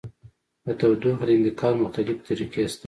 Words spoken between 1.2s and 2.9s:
د انتقال مختلفې طریقې شته.